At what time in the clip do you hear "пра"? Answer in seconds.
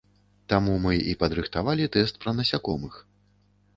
2.25-2.35